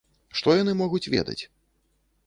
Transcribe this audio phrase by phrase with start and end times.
[0.39, 1.39] Што яны могуць ведаць?